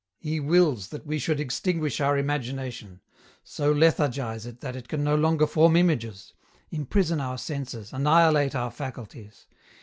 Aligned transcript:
"He 0.29 0.39
wills 0.39 0.87
that 0.87 1.05
we 1.05 1.19
should 1.19 1.39
extinguish 1.39 2.01
our 2.01 2.17
imagination— 2.17 3.01
so 3.43 3.71
lethargize 3.71 4.47
it 4.47 4.59
that 4.61 4.75
it 4.75 4.87
can 4.87 5.03
no 5.03 5.13
longer 5.15 5.45
form 5.45 5.75
images— 5.75 6.33
imprison 6.71 7.21
our 7.21 7.37
senses, 7.37 7.93
annihilate 7.93 8.55
our 8.55 8.71
faculties. 8.71 9.45